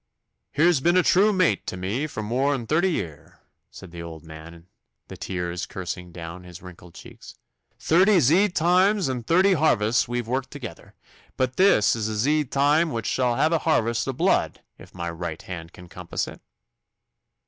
'Her's 0.53 0.79
been 0.79 0.97
a 0.97 1.03
true 1.03 1.31
mate 1.31 1.67
to 1.67 1.77
me 1.77 2.07
for 2.07 2.23
more'n 2.23 2.65
thirty 2.65 2.91
year,' 2.91 3.39
said 3.69 3.91
the 3.91 4.01
old 4.01 4.23
man, 4.23 4.65
the 5.09 5.15
tears 5.15 5.67
coursing 5.67 6.11
down 6.11 6.43
his 6.43 6.59
wrinkled 6.59 6.95
cheeks. 6.95 7.35
'Thirty 7.77 8.19
zeed 8.19 8.55
toimes 8.55 9.07
and 9.07 9.27
thirty 9.27 9.53
harvests 9.53 10.07
we've 10.07 10.27
worked 10.27 10.49
together. 10.49 10.95
But 11.37 11.57
this 11.57 11.95
is 11.95 12.09
a 12.09 12.15
zeed 12.15 12.49
toime 12.49 12.89
which 12.89 13.05
shall 13.05 13.35
have 13.35 13.51
a 13.53 13.59
harvest 13.59 14.07
o' 14.07 14.13
blood 14.13 14.61
if 14.75 14.95
my 14.95 15.07
right 15.11 15.43
hand 15.43 15.71
can 15.71 15.87
compass 15.87 16.27
it. 16.27 16.41